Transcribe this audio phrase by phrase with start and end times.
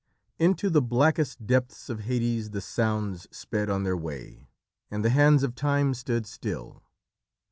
[0.39, 4.47] Into the blackest depths of Hades the sounds sped on their way,
[4.89, 6.81] and the hands of Time stood still.